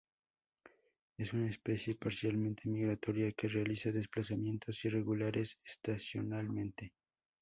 Es 1.15 1.31
una 1.31 1.45
especie 1.45 1.93
parcialmente 1.93 2.67
migratoria 2.67 3.31
que 3.33 3.47
realiza 3.47 3.91
desplazamientos 3.91 4.83
irregulares 4.83 5.59
estacionalmente. 5.63 6.91